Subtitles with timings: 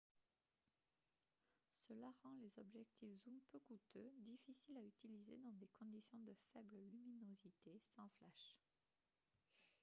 [1.87, 6.77] cela rend les objectifs zoom peu coûteux difficiles à utiliser dans des conditions de faible
[6.91, 8.57] luminosité sans flash